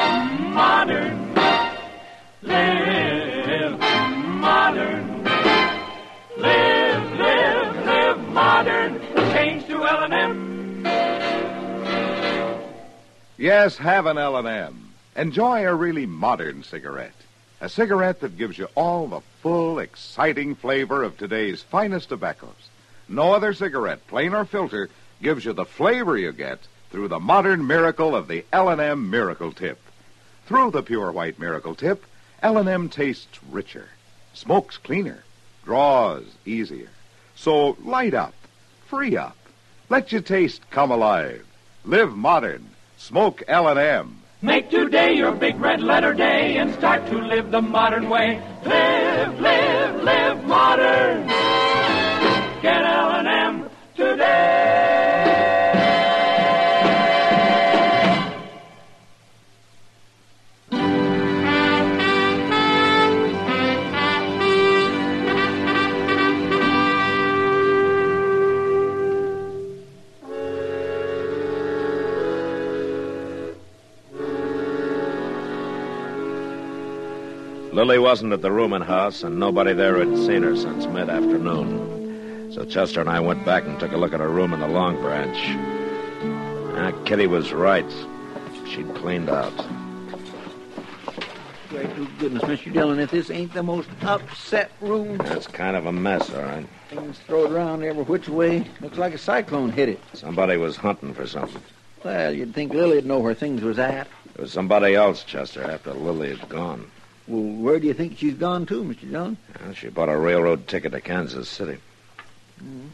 Yes, 13.40 13.76
have 13.76 14.07
an 14.07 14.18
L&M. 14.18 14.95
Enjoy 15.14 15.64
a 15.64 15.73
really 15.73 16.07
modern 16.07 16.64
cigarette. 16.64 17.14
A 17.61 17.68
cigarette 17.68 18.18
that 18.18 18.37
gives 18.37 18.59
you 18.59 18.66
all 18.75 19.07
the 19.07 19.21
full, 19.42 19.78
exciting 19.78 20.57
flavor 20.57 21.04
of 21.04 21.16
today's 21.16 21.62
finest 21.62 22.09
tobaccos. 22.09 22.68
No 23.09 23.33
other 23.33 23.54
cigarette, 23.54 24.04
plain 24.09 24.35
or 24.35 24.45
filter, 24.45 24.90
gives 25.23 25.45
you 25.45 25.52
the 25.52 25.64
flavor 25.64 26.18
you 26.18 26.33
get 26.33 26.59
through 26.90 27.07
the 27.07 27.21
modern 27.21 27.64
miracle 27.64 28.16
of 28.16 28.26
the 28.26 28.45
L&M 28.52 29.09
Miracle 29.09 29.52
Tip. 29.52 29.78
Through 30.47 30.73
the 30.73 30.83
pure 30.83 31.12
white 31.12 31.38
Miracle 31.38 31.76
Tip, 31.76 32.04
L&M 32.42 32.88
tastes 32.88 33.38
richer, 33.52 33.88
smokes 34.35 34.78
cleaner, 34.78 35.23
draws 35.64 36.25
easier. 36.45 36.90
So 37.37 37.76
light 37.85 38.14
up, 38.14 38.35
free 38.88 39.16
up, 39.16 39.37
let 39.88 40.11
your 40.11 40.23
taste 40.23 40.68
come 40.71 40.90
alive. 40.90 41.47
Live 41.85 42.16
modern. 42.16 42.71
Smoke 42.98 43.44
L&M. 43.46 44.18
Make 44.42 44.70
today 44.70 45.14
your 45.14 45.30
big 45.30 45.58
red 45.60 45.80
letter 45.80 46.12
day 46.14 46.58
and 46.58 46.74
start 46.74 47.06
to 47.06 47.18
live 47.18 47.52
the 47.52 47.62
modern 47.62 48.10
way. 48.10 48.42
Live, 48.64 49.40
live, 49.40 50.02
live 50.02 50.44
modern. 50.44 51.28
Get 52.60 52.84
L&M 52.84 53.07
Lily 77.88 78.00
wasn't 78.00 78.35
at 78.35 78.42
the 78.42 78.52
rooming 78.52 78.83
house, 78.83 79.23
and 79.23 79.40
nobody 79.40 79.73
there 79.73 79.97
had 79.97 80.14
seen 80.18 80.42
her 80.42 80.54
since 80.54 80.85
mid 80.85 81.09
afternoon. 81.09 82.52
So 82.52 82.66
Chester 82.66 83.00
and 83.00 83.09
I 83.09 83.18
went 83.18 83.47
back 83.47 83.64
and 83.64 83.80
took 83.80 83.92
a 83.92 83.97
look 83.97 84.12
at 84.12 84.21
her 84.21 84.28
room 84.28 84.52
in 84.52 84.61
the 84.61 84.68
Long 84.68 85.00
Branch. 85.00 85.38
Ah, 86.76 86.92
Kitty 87.07 87.26
was 87.26 87.50
right. 87.54 87.90
She'd 88.66 88.95
cleaned 88.95 89.30
out. 89.30 89.54
Great 91.71 92.18
goodness, 92.18 92.42
Mr. 92.42 92.71
Dillon, 92.71 92.99
if 92.99 93.11
this 93.11 93.30
ain't 93.30 93.54
the 93.54 93.62
most 93.62 93.88
upset 94.02 94.71
room. 94.83 95.16
That's 95.16 95.47
kind 95.47 95.75
of 95.75 95.87
a 95.87 95.92
mess, 95.92 96.28
all 96.35 96.42
right. 96.42 96.66
Things 96.90 97.18
thrown 97.21 97.50
around 97.54 97.85
every 97.85 98.02
which 98.02 98.28
way. 98.28 98.66
Looks 98.83 98.99
like 98.99 99.14
a 99.14 99.18
cyclone 99.18 99.71
hit 99.71 99.88
it. 99.88 100.00
Somebody 100.12 100.59
was 100.59 100.76
hunting 100.76 101.14
for 101.14 101.26
something. 101.26 101.62
Well, 102.04 102.35
you'd 102.35 102.54
think 102.54 102.75
Lily'd 102.75 103.07
know 103.07 103.18
where 103.18 103.33
things 103.33 103.62
was 103.62 103.78
at. 103.78 104.09
It 104.35 104.42
was 104.42 104.52
somebody 104.52 104.95
else, 104.95 105.25
Chester, 105.25 105.62
after 105.62 105.95
Lily 105.95 106.37
had 106.37 106.50
gone. 106.50 106.90
Well, 107.28 107.42
where 107.42 107.78
do 107.78 107.87
you 107.87 107.94
think 107.94 108.16
she's 108.16 108.35
gone 108.35 108.64
to, 108.66 108.82
Mr. 108.82 109.11
Dillon? 109.11 109.37
Well, 109.62 109.75
she 109.75 109.88
bought 109.88 110.08
a 110.08 110.16
railroad 110.16 110.66
ticket 110.66 110.92
to 110.92 111.00
Kansas 111.00 111.49
City. 111.49 111.78
Hmm. 112.58 112.87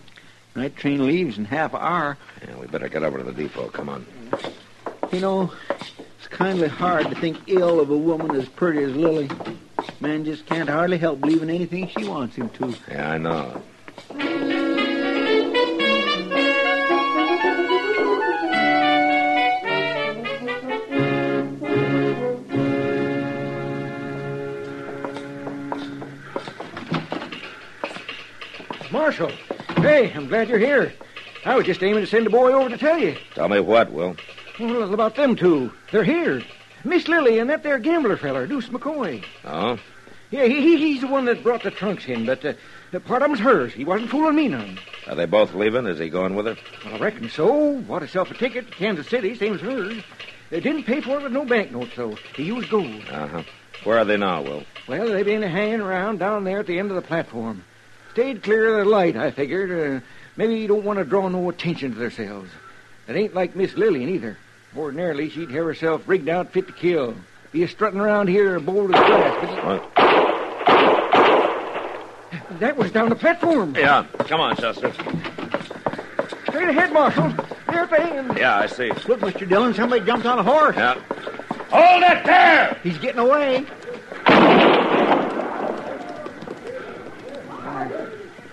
Night 0.56 0.76
train 0.76 1.06
leaves 1.06 1.38
in 1.38 1.44
half 1.44 1.72
an 1.72 1.80
hour. 1.80 2.18
Yeah, 2.46 2.56
we 2.56 2.66
better 2.66 2.88
get 2.88 3.02
over 3.02 3.18
to 3.18 3.24
the 3.24 3.32
depot. 3.32 3.68
Come 3.68 3.88
on. 3.88 4.06
You 5.12 5.20
know, 5.20 5.52
it's 5.70 6.28
kindly 6.28 6.68
hard 6.68 7.08
to 7.08 7.14
think 7.14 7.38
ill 7.46 7.80
of 7.80 7.90
a 7.90 7.96
woman 7.96 8.34
as 8.36 8.48
pretty 8.48 8.82
as 8.82 8.94
Lily. 8.94 9.28
Man 10.00 10.24
just 10.24 10.46
can't 10.46 10.68
hardly 10.68 10.98
help 10.98 11.20
believing 11.20 11.50
anything 11.50 11.88
she 11.88 12.04
wants 12.08 12.36
him 12.36 12.48
to. 12.50 12.74
Yeah, 12.88 13.12
I 13.12 13.18
know. 13.18 13.62
Marshal. 29.18 29.36
Hey, 29.82 30.12
I'm 30.12 30.26
glad 30.26 30.48
you're 30.48 30.58
here. 30.58 30.92
I 31.44 31.54
was 31.56 31.66
just 31.66 31.82
aiming 31.84 32.02
to 32.02 32.06
send 32.06 32.26
a 32.26 32.30
boy 32.30 32.52
over 32.52 32.68
to 32.68 32.76
tell 32.78 32.98
you. 32.98 33.16
Tell 33.34 33.48
me 33.48 33.60
what, 33.60 33.92
Will. 33.92 34.16
Well, 34.58 34.92
about 34.92 35.14
them 35.14 35.36
two. 35.36 35.72
They're 35.92 36.02
here. 36.04 36.42
Miss 36.84 37.06
Lily 37.06 37.38
and 37.38 37.48
that 37.48 37.62
there 37.62 37.78
gambler 37.78 38.16
feller, 38.16 38.46
Deuce 38.48 38.68
McCoy. 38.70 39.24
Oh? 39.44 39.78
Yeah, 40.32 40.46
he, 40.46 40.60
he- 40.62 40.78
he's 40.78 41.00
the 41.02 41.06
one 41.06 41.26
that 41.26 41.44
brought 41.44 41.62
the 41.62 41.70
trunks 41.70 42.06
in, 42.06 42.26
but 42.26 42.44
uh, 42.44 42.54
the 42.90 42.98
part 42.98 43.22
of 43.22 43.30
'em's 43.30 43.38
hers. 43.38 43.72
He 43.72 43.84
wasn't 43.84 44.10
fooling 44.10 44.34
me 44.34 44.48
none. 44.48 44.80
Are 45.06 45.14
they 45.14 45.26
both 45.26 45.54
leaving? 45.54 45.86
Is 45.86 45.98
he 46.00 46.08
going 46.08 46.34
with 46.34 46.46
her? 46.46 46.56
Well, 46.84 46.94
I 46.94 46.98
reckon 46.98 47.28
so. 47.30 47.78
Bought 47.82 48.02
himself 48.02 48.32
a 48.32 48.34
ticket 48.34 48.66
to 48.66 48.72
Kansas 48.72 49.06
City, 49.08 49.36
same 49.36 49.54
as 49.54 49.60
hers. 49.60 50.02
They 50.50 50.58
didn't 50.60 50.84
pay 50.84 51.00
for 51.00 51.18
it 51.18 51.22
with 51.22 51.32
no 51.32 51.44
banknotes, 51.44 51.94
though. 51.94 52.16
He 52.34 52.44
used 52.44 52.68
gold. 52.68 53.04
Uh 53.10 53.28
huh. 53.28 53.42
Where 53.84 53.98
are 53.98 54.04
they 54.04 54.16
now, 54.16 54.42
Will? 54.42 54.64
Well, 54.88 55.06
they've 55.08 55.24
been 55.24 55.42
hanging 55.42 55.80
around 55.82 56.18
down 56.18 56.42
there 56.42 56.58
at 56.58 56.66
the 56.66 56.78
end 56.80 56.90
of 56.90 56.96
the 56.96 57.02
platform. 57.02 57.64
Stayed 58.14 58.42
clear 58.44 58.78
of 58.78 58.84
the 58.84 58.88
light, 58.88 59.16
I 59.16 59.32
figured. 59.32 59.72
Uh, 59.72 59.98
maybe 60.36 60.54
you 60.54 60.68
don't 60.68 60.84
want 60.84 61.00
to 61.00 61.04
draw 61.04 61.28
no 61.28 61.48
attention 61.48 61.94
to 61.94 61.98
themselves. 61.98 62.48
It 63.08 63.16
ain't 63.16 63.34
like 63.34 63.56
Miss 63.56 63.74
Lillian 63.74 64.08
either. 64.08 64.38
Ordinarily, 64.76 65.30
she'd 65.30 65.50
have 65.50 65.64
herself 65.64 66.06
rigged 66.06 66.28
out 66.28 66.52
fit 66.52 66.68
to 66.68 66.72
kill. 66.72 67.16
Be 67.50 67.64
a 67.64 67.68
strutting 67.68 67.98
around 67.98 68.28
here 68.28 68.60
bold 68.60 68.94
as 68.94 69.04
grass. 69.04 69.64
But 69.64 69.94
that 72.60 72.76
was 72.76 72.92
down 72.92 73.08
the 73.08 73.16
platform. 73.16 73.74
Yeah. 73.74 74.06
Come 74.20 74.40
on, 74.40 74.54
Chester. 74.58 74.92
Straight 76.46 76.68
ahead, 76.68 76.92
Marshal. 76.92 77.34
There 77.66 77.88
thing. 77.88 78.16
And... 78.16 78.38
Yeah, 78.38 78.58
I 78.58 78.66
see. 78.66 78.92
Look, 79.08 79.22
Mr. 79.22 79.48
Dillon, 79.48 79.74
somebody 79.74 80.06
jumped 80.06 80.24
on 80.24 80.38
a 80.38 80.44
horse. 80.44 80.76
Yeah. 80.76 81.00
Hold 81.70 82.04
it 82.04 82.24
there! 82.24 82.78
He's 82.84 82.98
getting 82.98 83.18
away. 83.18 83.66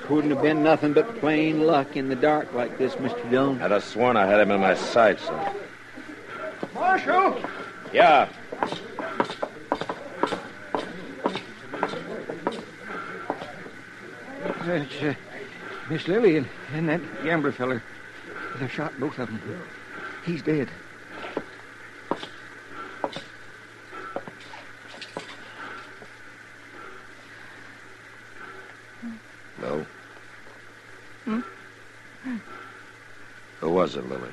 Couldn't 0.03 0.31
have 0.31 0.41
been 0.41 0.63
nothing 0.63 0.93
but 0.93 1.19
plain 1.19 1.61
luck 1.61 1.95
in 1.95 2.09
the 2.09 2.15
dark 2.15 2.51
like 2.53 2.77
this, 2.77 2.95
Mr. 2.95 3.29
Dillon. 3.29 3.61
I'd 3.61 3.71
have 3.71 3.83
sworn 3.83 4.17
I 4.17 4.25
had 4.25 4.39
him 4.39 4.51
in 4.51 4.59
my 4.59 4.75
sights. 4.75 5.23
So. 5.23 5.55
Marshal! 6.73 7.41
Yeah. 7.93 8.29
It's 14.63 15.01
uh, 15.01 15.13
Miss 15.89 16.07
Lillian 16.07 16.47
and 16.73 16.87
that 16.87 17.01
gambler 17.23 17.51
feller. 17.51 17.83
They 18.59 18.67
shot 18.67 18.97
both 18.99 19.17
of 19.19 19.27
them. 19.27 19.41
He's 20.25 20.41
dead. 20.41 20.69
No. 29.61 29.85
Hmm? 31.25 31.39
Who 33.59 33.69
was 33.69 33.95
it, 33.95 34.07
Lily? 34.07 34.29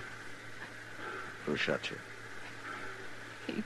Shot 1.69 1.91
you? 3.51 3.63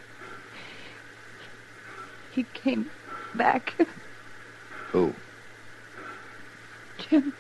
He 2.33 2.43
came 2.53 2.91
back. 3.37 3.75
Who? 4.91 5.15
Jim. 6.99 7.33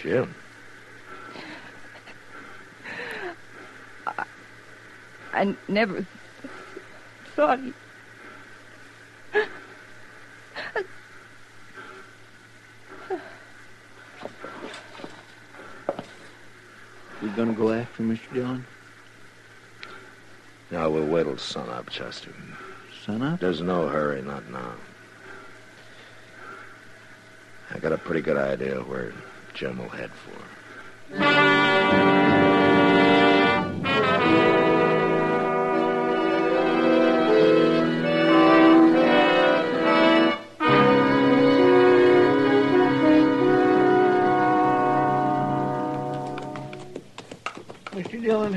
Jim. 0.00 0.34
I 5.34 5.54
never 5.68 6.06
thought 7.34 7.58
he. 7.58 7.74
We 17.36 17.44
gonna 17.44 17.52
go 17.52 17.70
after 17.70 18.02
Mr. 18.02 18.32
Dillon? 18.32 18.64
No, 20.70 20.88
we'll 20.88 21.04
wait 21.04 21.24
till 21.24 21.36
sun 21.36 21.68
up, 21.68 21.90
Chester. 21.90 22.32
Sun 23.04 23.20
up? 23.20 23.40
There's 23.40 23.60
no 23.60 23.88
hurry, 23.88 24.22
not 24.22 24.50
now. 24.50 24.72
I 27.70 27.78
got 27.78 27.92
a 27.92 27.98
pretty 27.98 28.22
good 28.22 28.38
idea 28.38 28.76
where 28.76 29.12
Jim 29.52 29.76
will 29.76 29.90
head 29.90 30.10
for. 30.12 30.65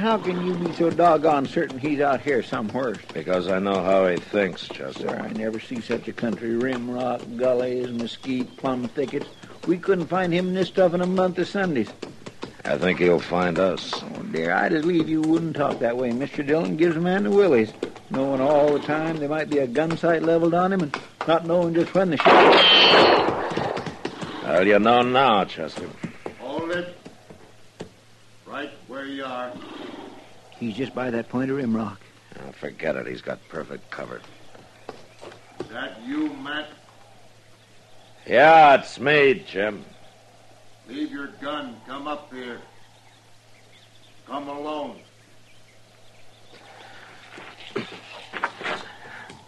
How 0.09 0.17
can 0.17 0.43
you 0.43 0.55
be 0.55 0.73
so 0.73 0.89
doggone 0.89 1.45
certain 1.45 1.77
he's 1.77 1.99
out 1.99 2.19
here 2.19 2.41
somewhere? 2.41 2.95
Because 3.13 3.47
I 3.47 3.59
know 3.59 3.83
how 3.83 4.07
he 4.07 4.17
thinks, 4.17 4.67
Chester. 4.67 5.07
Sir, 5.07 5.19
I 5.19 5.31
never 5.33 5.59
see 5.59 5.81
such 5.81 6.07
a 6.07 6.11
country. 6.13 6.55
Rim 6.55 6.89
rock, 6.89 7.21
gullies, 7.37 7.91
mesquite, 7.91 8.57
plum 8.57 8.87
thickets. 8.87 9.27
We 9.67 9.77
couldn't 9.77 10.07
find 10.07 10.33
him 10.33 10.47
in 10.47 10.53
this 10.55 10.67
stuff 10.67 10.95
in 10.95 11.01
a 11.01 11.05
month 11.05 11.37
of 11.37 11.47
Sundays. 11.47 11.89
I 12.65 12.79
think 12.79 12.97
he'll 12.97 13.19
find 13.19 13.59
us. 13.59 13.93
Oh, 14.01 14.23
dear, 14.23 14.51
I'd 14.51 14.73
as 14.73 14.83
leave 14.83 15.07
you 15.07 15.21
wouldn't 15.21 15.55
talk 15.55 15.77
that 15.77 15.95
way. 15.95 16.09
Mr. 16.09 16.43
Dillon 16.43 16.75
gives 16.75 16.97
a 16.97 16.99
man 16.99 17.25
the 17.25 17.29
willies, 17.29 17.71
knowing 18.09 18.41
all 18.41 18.73
the 18.73 18.79
time 18.79 19.17
there 19.17 19.29
might 19.29 19.51
be 19.51 19.59
a 19.59 19.67
gun 19.67 19.95
sight 19.95 20.23
leveled 20.23 20.55
on 20.55 20.73
him 20.73 20.81
and 20.81 20.99
not 21.27 21.45
knowing 21.45 21.75
just 21.75 21.93
when 21.93 22.09
the 22.09 22.17
shot. 22.17 22.25
Well, 24.41 24.65
you 24.65 24.79
know 24.79 25.03
now, 25.03 25.45
Chester. 25.45 25.87
Hold 26.39 26.71
it. 26.71 26.97
Right 28.47 28.71
where 28.87 29.05
you 29.05 29.23
are. 29.23 29.53
He's 30.59 30.75
just 30.75 30.93
by 30.93 31.09
that 31.11 31.29
point 31.29 31.49
of 31.49 31.57
rim 31.57 31.75
rock. 31.75 32.01
Oh, 32.37 32.51
forget 32.51 32.95
it. 32.97 33.07
He's 33.07 33.21
got 33.21 33.39
perfect 33.47 33.89
cover. 33.89 34.21
Is 35.61 35.67
that 35.69 36.01
you, 36.05 36.33
Matt? 36.33 36.67
Yeah, 38.27 38.75
it's 38.75 38.99
me, 38.99 39.45
Jim. 39.47 39.85
Leave 40.89 41.11
your 41.11 41.27
gun. 41.41 41.77
Come 41.87 42.07
up 42.07 42.33
here. 42.33 42.59
Come 44.27 44.49
alone. 44.49 44.99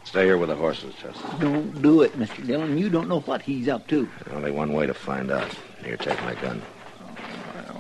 Stay 0.06 0.26
here 0.26 0.38
with 0.38 0.50
the 0.50 0.56
horses, 0.56 0.94
Chester. 0.96 1.22
Don't 1.40 1.82
do 1.82 2.02
it, 2.02 2.18
Mr. 2.18 2.46
Dillon. 2.46 2.78
You 2.78 2.90
don't 2.90 3.08
know 3.08 3.20
what 3.22 3.42
he's 3.42 3.68
up 3.68 3.88
to. 3.88 4.08
There's 4.24 4.36
Only 4.36 4.52
one 4.52 4.74
way 4.74 4.86
to 4.88 4.94
find 4.94 5.30
out. 5.32 5.50
Here, 5.84 5.98
take 5.98 6.22
my 6.24 6.36
gun. 6.36 6.62
Oh, 7.02 7.16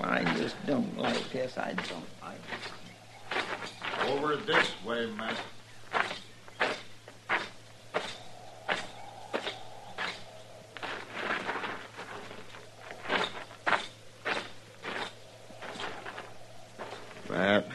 Well, 0.02 0.06
I 0.06 0.24
just 0.38 0.56
don't 0.65 0.98
like 0.98 1.30
this. 1.32 1.58
I 1.58 1.74
don't 1.74 1.78
like 1.78 2.04
it. 2.04 2.11
Over 4.12 4.36
this 4.36 4.69
way, 4.86 5.10
Matt. 5.15 5.38
Matt, 17.30 17.67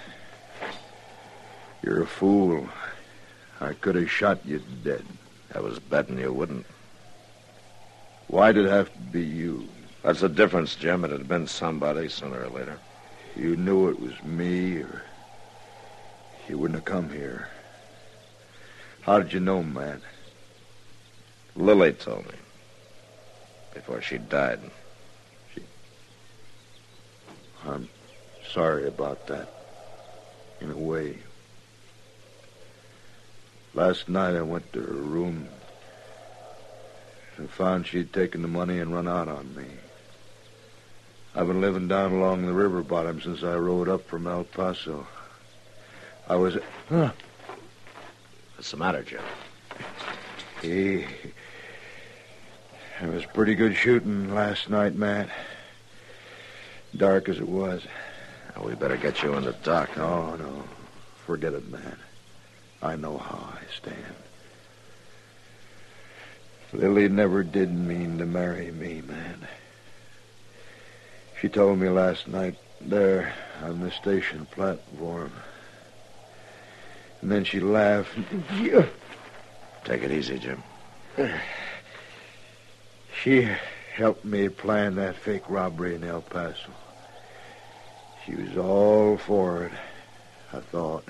you're 1.83 2.03
a 2.03 2.07
fool. 2.07 2.69
I 3.59 3.73
could 3.73 3.95
have 3.95 4.11
shot 4.11 4.45
you 4.45 4.63
dead. 4.85 5.03
I 5.55 5.61
was 5.61 5.79
betting 5.79 6.19
you 6.19 6.35
wouldn't. 6.35 6.67
Why'd 8.29 8.59
it 8.59 8.69
have 8.69 8.93
to 8.93 8.99
be 8.99 9.23
you? 9.23 9.67
That's 10.03 10.21
the 10.21 10.29
difference, 10.29 10.75
Jim. 10.75 11.03
It 11.03 11.13
had 11.13 11.27
been 11.27 11.47
somebody 11.47 12.11
sooner 12.11 12.43
or 12.43 12.51
later. 12.51 12.79
You 13.35 13.57
knew 13.57 13.89
it 13.89 13.99
was 13.99 14.23
me, 14.23 14.77
or 14.77 15.03
you 16.49 16.59
wouldn't 16.59 16.79
have 16.79 16.85
come 16.85 17.11
here. 17.11 17.49
How 19.03 19.21
did 19.21 19.33
you 19.33 19.41
know, 19.41 19.63
Matt? 19.63 20.01
Lily 21.55 21.93
told 21.93 22.27
me. 22.27 22.35
Before 23.75 24.01
she 24.01 24.19
died. 24.19 24.61
I'm 27.65 27.89
sorry 28.53 28.87
about 28.87 29.27
that. 29.27 29.53
In 30.61 30.71
a 30.71 30.77
way. 30.77 31.19
Last 33.75 34.09
night 34.09 34.35
I 34.35 34.43
went 34.43 34.73
to 34.73 34.81
her 34.81 34.95
room 34.95 35.49
and 37.37 37.51
found 37.51 37.87
she'd 37.87 38.13
taken 38.13 38.43
the 38.43 38.49
money 38.49 38.79
and 38.79 38.95
run 38.95 39.07
out 39.07 39.29
on 39.29 39.55
me. 39.55 39.67
I've 41.35 41.47
been 41.47 41.61
living 41.61 41.87
down 41.87 42.13
along 42.13 42.47
the 42.47 42.55
river 42.55 42.83
bottom 42.83 43.21
since 43.21 43.43
I 43.43 43.57
rode 43.57 43.89
up 43.89 44.09
from 44.09 44.27
El 44.27 44.45
Paso. 44.45 45.07
I 46.29 46.37
was. 46.37 46.59
Huh. 46.89 47.13
What's 48.57 48.71
the 48.71 48.77
matter, 48.77 49.03
Jim? 49.03 49.21
He. 50.61 51.07
It 53.03 53.13
was 53.13 53.25
pretty 53.27 53.55
good 53.55 53.77
shooting 53.77 54.35
last 54.35 54.71
night, 54.71 54.95
Matt. 54.95 55.29
Dark 56.97 57.29
as 57.29 57.37
it 57.39 57.49
was. 57.49 57.83
Well, 58.57 58.67
we 58.67 58.75
better 58.75 58.97
get 58.97 59.23
you 59.23 59.35
in 59.35 59.45
the 59.45 59.53
dock. 59.53 59.97
No, 59.97 60.35
no. 60.37 60.65
Forget 61.27 61.53
it, 61.53 61.71
man. 61.71 61.99
I 62.83 62.97
know 62.97 63.19
how 63.19 63.53
I 63.53 63.61
stand. 63.77 64.15
Lily 66.73 67.09
never 67.09 67.43
did 67.43 67.73
mean 67.73 68.19
to 68.19 68.27
marry 68.27 68.71
me, 68.71 69.03
man. 69.07 69.47
She 71.41 71.49
told 71.49 71.79
me 71.79 71.89
last 71.89 72.27
night 72.27 72.57
there 72.81 73.33
on 73.63 73.81
the 73.81 73.91
station 73.91 74.47
platform. 74.47 75.33
And 77.23 77.31
then 77.31 77.45
she 77.45 77.61
laughed. 77.61 78.17
Take 79.85 80.03
it 80.03 80.11
easy, 80.11 80.39
Jim. 80.39 80.63
She 83.23 83.49
helped 83.97 84.25
me 84.25 84.49
plan 84.49 84.95
that 84.97 85.17
fake 85.17 85.49
robbery 85.49 85.95
in 85.95 86.05
El 86.05 86.21
Paso. 86.21 86.71
She 88.25 88.35
was 88.37 88.57
all 88.57 89.17
for 89.17 89.65
it, 89.65 89.73
I 90.53 90.61
thought. 90.61 91.05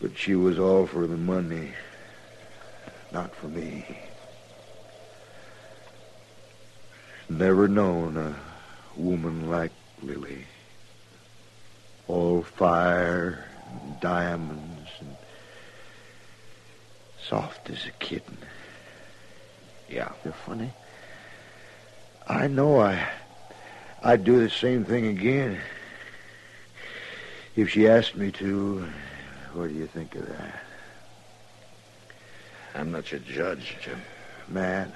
But 0.00 0.16
she 0.16 0.34
was 0.34 0.58
all 0.58 0.86
for 0.86 1.06
the 1.06 1.16
money, 1.16 1.70
not 3.12 3.34
for 3.34 3.48
me. 3.48 3.84
Never 7.28 7.66
known 7.66 8.16
a 8.16 8.36
woman 8.96 9.50
like 9.50 9.72
Lily. 10.02 10.44
All 12.06 12.42
fire 12.42 13.46
and 13.82 14.00
diamonds 14.00 14.90
and 15.00 15.16
soft 17.28 17.70
as 17.70 17.86
a 17.86 17.90
kitten. 17.92 18.38
Yeah. 19.88 20.12
You're 20.24 20.32
funny. 20.32 20.72
I 22.28 22.48
know 22.48 22.80
I 22.80 23.08
I'd 24.02 24.24
do 24.24 24.40
the 24.40 24.50
same 24.50 24.84
thing 24.84 25.06
again. 25.06 25.60
If 27.56 27.70
she 27.70 27.88
asked 27.88 28.16
me 28.16 28.30
to, 28.32 28.86
what 29.52 29.68
do 29.68 29.74
you 29.74 29.86
think 29.86 30.14
of 30.14 30.28
that? 30.28 30.62
I'm 32.74 32.92
not 32.92 33.10
your 33.10 33.20
judge, 33.20 33.76
Jim. 33.82 34.00
Matt, 34.48 34.92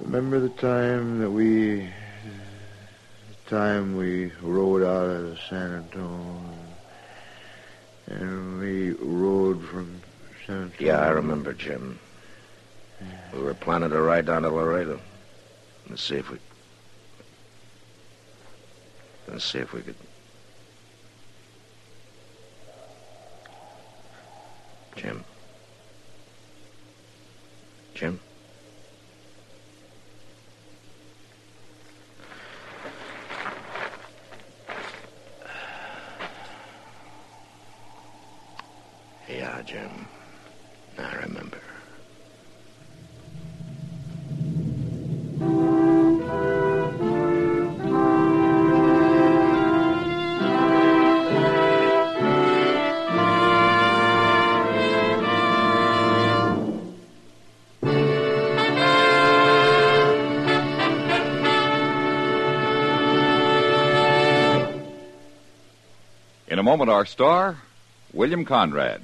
remember 0.00 0.38
the 0.38 0.48
time 0.48 1.18
that 1.18 1.30
we 1.30 1.90
time 3.52 3.94
we 3.96 4.32
rode 4.40 4.82
out 4.82 5.10
of 5.10 5.38
San 5.50 5.74
Antonio 5.74 6.54
and 8.06 8.58
we 8.58 8.92
rode 8.92 9.62
from 9.62 10.00
San 10.46 10.62
Antonio? 10.62 10.92
Yeah, 10.94 11.00
I 11.00 11.10
remember, 11.10 11.52
Jim. 11.52 11.98
We 13.34 13.42
were 13.42 13.52
planning 13.52 13.90
to 13.90 14.00
ride 14.00 14.24
down 14.24 14.40
to 14.42 14.48
Laredo. 14.48 14.98
Let's 15.90 16.02
see 16.02 16.16
if 16.16 16.30
we. 16.30 16.38
Let's 19.28 19.44
see 19.44 19.58
if 19.58 19.74
we 19.74 19.82
could. 19.82 19.96
Jim. 24.96 25.24
Jim? 27.94 28.18
Yeah, 39.28 39.61
Jim. 39.72 40.06
I 40.98 41.14
remember. 41.14 41.58
In 66.46 66.58
a 66.58 66.62
moment, 66.62 66.90
our 66.90 67.06
star, 67.06 67.56
William 68.12 68.44
Conrad. 68.44 69.00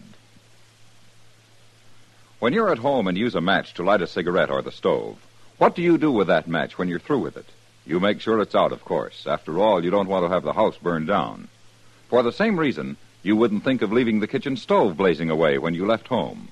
When 2.41 2.53
you're 2.53 2.71
at 2.71 2.79
home 2.79 3.09
and 3.09 3.19
use 3.19 3.35
a 3.35 3.41
match 3.41 3.75
to 3.75 3.83
light 3.83 4.01
a 4.01 4.07
cigarette 4.07 4.49
or 4.49 4.63
the 4.63 4.71
stove, 4.71 5.19
what 5.59 5.75
do 5.75 5.83
you 5.83 5.99
do 5.99 6.13
with 6.13 6.29
that 6.29 6.47
match 6.47 6.79
when 6.79 6.87
you're 6.87 7.01
through 7.01 7.19
with 7.19 7.37
it? 7.37 7.47
You 7.85 7.99
make 7.99 8.21
sure 8.21 8.41
it's 8.41 8.55
out, 8.55 8.71
of 8.71 8.85
course. 8.85 9.27
After 9.27 9.59
all, 9.59 9.83
you 9.83 9.91
don't 9.91 10.09
want 10.09 10.25
to 10.25 10.29
have 10.29 10.45
the 10.45 10.53
house 10.53 10.77
burned 10.77 11.09
down. 11.09 11.49
For 12.09 12.23
the 12.23 12.31
same 12.31 12.57
reason, 12.57 12.97
you 13.25 13.35
wouldn't 13.35 13.65
think 13.65 13.83
of 13.83 13.91
leaving 13.91 14.21
the 14.21 14.29
kitchen 14.29 14.57
stove 14.57 14.97
blazing 14.97 15.31
away 15.31 15.59
when 15.59 15.75
you 15.75 15.85
left 15.85 16.07
home. 16.07 16.49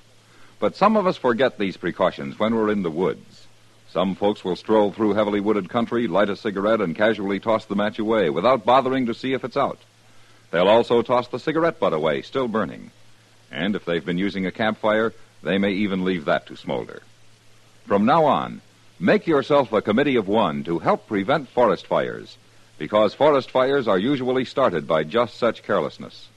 But 0.58 0.74
some 0.74 0.96
of 0.96 1.06
us 1.06 1.16
forget 1.16 1.56
these 1.56 1.76
precautions 1.76 2.36
when 2.36 2.56
we're 2.56 2.72
in 2.72 2.82
the 2.82 2.90
woods. 2.90 3.46
Some 3.88 4.16
folks 4.16 4.44
will 4.44 4.56
stroll 4.56 4.90
through 4.90 5.14
heavily 5.14 5.38
wooded 5.38 5.68
country, 5.68 6.08
light 6.08 6.30
a 6.30 6.34
cigarette, 6.34 6.80
and 6.80 6.96
casually 6.96 7.38
toss 7.38 7.64
the 7.64 7.76
match 7.76 8.00
away 8.00 8.28
without 8.28 8.64
bothering 8.64 9.06
to 9.06 9.14
see 9.14 9.34
if 9.34 9.44
it's 9.44 9.56
out. 9.56 9.78
They'll 10.50 10.66
also 10.66 11.02
toss 11.02 11.28
the 11.28 11.38
cigarette 11.38 11.78
butt 11.78 11.92
away, 11.92 12.22
still 12.22 12.48
burning. 12.48 12.90
And 13.52 13.76
if 13.76 13.84
they've 13.84 14.04
been 14.04 14.18
using 14.18 14.46
a 14.46 14.50
campfire, 14.50 15.12
they 15.46 15.58
may 15.58 15.70
even 15.70 16.04
leave 16.04 16.24
that 16.24 16.44
to 16.46 16.56
smolder. 16.56 17.02
From 17.86 18.04
now 18.04 18.24
on, 18.24 18.60
make 18.98 19.28
yourself 19.28 19.72
a 19.72 19.80
committee 19.80 20.16
of 20.16 20.26
one 20.26 20.64
to 20.64 20.80
help 20.80 21.06
prevent 21.06 21.48
forest 21.48 21.86
fires, 21.86 22.36
because 22.78 23.14
forest 23.14 23.52
fires 23.52 23.86
are 23.86 23.98
usually 23.98 24.44
started 24.44 24.88
by 24.88 25.04
just 25.04 25.36
such 25.38 25.62
carelessness. 25.62 26.28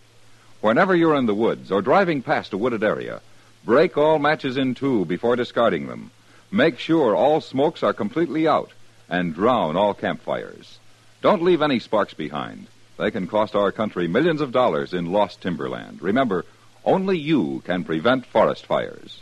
Whenever 0.62 0.96
you're 0.96 1.16
in 1.16 1.26
the 1.26 1.34
woods 1.34 1.72
or 1.72 1.82
driving 1.82 2.22
past 2.22 2.54
a 2.54 2.58
wooded 2.58 2.84
area, 2.84 3.20
break 3.66 3.98
all 3.98 4.20
matches 4.20 4.58
in 4.58 4.76
two 4.76 5.06
before 5.06 5.36
discarding 5.36 5.88
them. 5.88 6.12
Make 6.52 6.78
sure 6.78 7.16
all 7.16 7.42
smokes 7.42 7.82
are 7.82 7.94
completely 7.94 8.48
out, 8.48 8.72
and 9.10 9.34
drown 9.34 9.76
all 9.76 9.96
campfires. 9.96 10.78
Don't 11.24 11.42
leave 11.44 11.64
any 11.64 11.80
sparks 11.80 12.14
behind. 12.14 12.68
They 12.98 13.10
can 13.10 13.26
cost 13.26 13.56
our 13.56 13.72
country 13.72 14.08
millions 14.08 14.40
of 14.40 14.52
dollars 14.52 14.94
in 14.94 15.12
lost 15.12 15.42
timberland. 15.42 16.00
Remember, 16.04 16.46
only 16.86 17.18
you 17.18 17.62
can 17.66 17.84
prevent 17.84 18.26
forest 18.26 18.66
fires. 18.66 19.22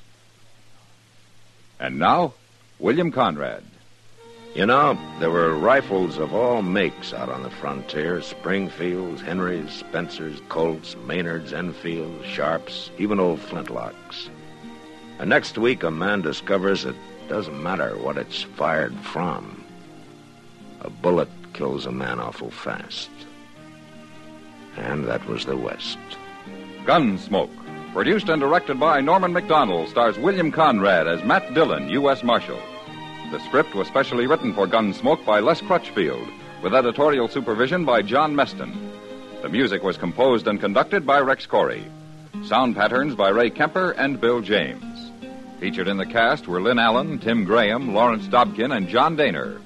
And 1.79 1.99
now, 1.99 2.33
William 2.79 3.11
Conrad. 3.11 3.63
You 4.55 4.65
know, 4.65 4.97
there 5.19 5.29
were 5.29 5.53
rifles 5.53 6.17
of 6.17 6.33
all 6.33 6.63
makes 6.63 7.13
out 7.13 7.29
on 7.29 7.43
the 7.43 7.49
frontier 7.49 8.21
Springfields, 8.21 9.21
Henrys, 9.21 9.71
Spencers, 9.71 10.41
Colts, 10.49 10.95
Maynards, 11.05 11.53
Enfields, 11.53 12.25
Sharps, 12.25 12.89
even 12.97 13.19
old 13.19 13.39
flintlocks. 13.39 14.29
And 15.19 15.29
next 15.29 15.57
week, 15.57 15.83
a 15.83 15.91
man 15.91 16.21
discovers 16.21 16.85
it 16.85 16.95
doesn't 17.27 17.61
matter 17.61 17.95
what 17.97 18.17
it's 18.17 18.41
fired 18.41 18.95
from. 19.01 19.63
A 20.81 20.89
bullet 20.89 21.29
kills 21.53 21.85
a 21.85 21.91
man 21.91 22.19
awful 22.19 22.49
fast. 22.49 23.09
And 24.75 25.05
that 25.05 25.27
was 25.27 25.45
the 25.45 25.57
West. 25.57 25.97
Gunsmoke. 26.87 27.51
Produced 27.91 28.29
and 28.29 28.39
directed 28.39 28.79
by 28.79 29.01
Norman 29.01 29.33
Macdonnell, 29.33 29.89
stars 29.89 30.17
William 30.17 30.53
Conrad 30.53 31.05
as 31.05 31.21
Matt 31.21 31.53
Dillon, 31.53 31.89
U.S. 31.89 32.23
Marshal. 32.23 32.61
The 33.29 33.41
script 33.41 33.75
was 33.75 33.89
specially 33.89 34.25
written 34.25 34.53
for 34.53 34.67
Gunsmoke 34.67 35.25
by 35.25 35.41
Les 35.41 35.59
Crutchfield, 35.59 36.29
with 36.63 36.73
editorial 36.73 37.27
supervision 37.27 37.83
by 37.83 38.03
John 38.03 38.33
Meston. 38.33 38.73
The 39.41 39.49
music 39.49 39.83
was 39.83 39.97
composed 39.97 40.47
and 40.47 40.61
conducted 40.61 41.05
by 41.05 41.19
Rex 41.19 41.45
Koury. 41.45 41.83
Sound 42.45 42.77
patterns 42.77 43.15
by 43.15 43.29
Ray 43.29 43.49
Kemper 43.49 43.91
and 43.91 44.21
Bill 44.21 44.39
James. 44.39 45.11
Featured 45.59 45.89
in 45.89 45.97
the 45.97 46.05
cast 46.05 46.47
were 46.47 46.61
Lynn 46.61 46.79
Allen, 46.79 47.19
Tim 47.19 47.43
Graham, 47.43 47.93
Lawrence 47.93 48.27
Dobkin, 48.27 48.73
and 48.73 48.87
John 48.87 49.17
Dehner. 49.17 49.59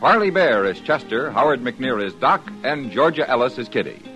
Parley 0.00 0.30
Baer 0.30 0.64
is 0.64 0.80
Chester, 0.80 1.30
Howard 1.32 1.60
McNear 1.60 2.02
is 2.02 2.14
Doc, 2.14 2.50
and 2.64 2.90
Georgia 2.90 3.28
Ellis 3.28 3.58
is 3.58 3.68
Kitty. 3.68 4.15